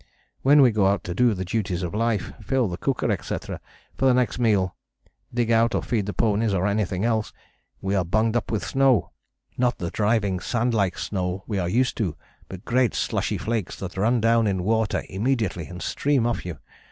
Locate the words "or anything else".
6.55-7.31